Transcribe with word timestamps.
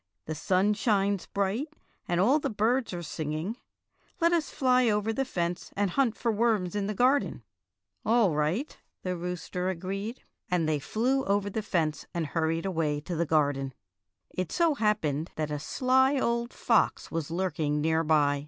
"The 0.25 0.33
sun 0.33 0.73
shines 0.73 1.27
bright, 1.27 1.69
and 2.07 2.19
all 2.19 2.39
the 2.39 2.49
birds 2.49 2.91
are 2.91 3.03
singing. 3.03 3.57
Let 4.19 4.33
us 4.33 4.49
fly 4.49 4.89
over 4.89 5.13
the 5.13 5.25
fence 5.25 5.71
and 5.77 5.91
hunt 5.91 6.17
for 6.17 6.31
worms 6.31 6.75
in 6.75 6.87
the 6.87 6.95
garden." 6.95 7.43
"All 8.03 8.33
right," 8.33 8.75
the 9.03 9.15
rooster 9.15 9.69
agreed. 9.69 10.23
And 10.49 10.67
they 10.67 10.79
56 10.79 10.93
Fairy 10.95 11.03
Tale 11.03 11.03
Foxes 11.13 11.25
flew 11.27 11.35
over 11.35 11.49
the 11.51 11.61
fence 11.61 12.05
and 12.15 12.25
hurried 12.25 12.65
away 12.65 12.99
to 13.01 13.15
the 13.15 13.27
garden. 13.27 13.73
It 14.31 14.51
so 14.51 14.73
happened 14.73 15.29
that 15.35 15.51
a 15.51 15.59
sly 15.59 16.17
old 16.19 16.51
fox 16.51 17.11
was 17.11 17.29
lurking 17.29 17.79
near 17.79 18.03
by. 18.03 18.39